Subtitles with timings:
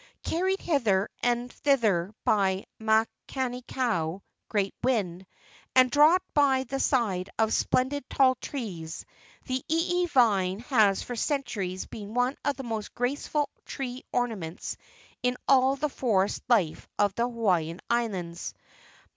[0.23, 5.27] Carried hither and thither by Makani kau (great wind),
[5.75, 9.05] and dropped by the side of splendid tall trees,
[9.45, 14.75] the ieie vine has for centuries been one of the most graceful tree ornaments
[15.21, 18.55] in all the forest life of the Hawaiian Islands.